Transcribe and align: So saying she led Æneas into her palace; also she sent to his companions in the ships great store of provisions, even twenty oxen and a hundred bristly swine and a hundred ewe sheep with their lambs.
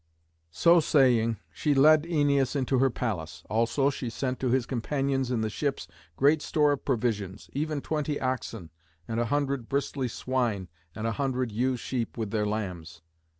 So 0.49 0.79
saying 0.79 1.37
she 1.53 1.75
led 1.75 2.05
Æneas 2.05 2.55
into 2.55 2.79
her 2.79 2.89
palace; 2.89 3.43
also 3.51 3.91
she 3.91 4.09
sent 4.09 4.39
to 4.39 4.49
his 4.49 4.65
companions 4.65 5.29
in 5.29 5.41
the 5.41 5.47
ships 5.51 5.87
great 6.15 6.41
store 6.41 6.71
of 6.71 6.83
provisions, 6.83 7.51
even 7.53 7.81
twenty 7.81 8.19
oxen 8.19 8.71
and 9.07 9.19
a 9.19 9.25
hundred 9.25 9.69
bristly 9.69 10.07
swine 10.07 10.69
and 10.95 11.05
a 11.05 11.11
hundred 11.11 11.51
ewe 11.51 11.77
sheep 11.77 12.17
with 12.17 12.31
their 12.31 12.47
lambs. 12.47 13.03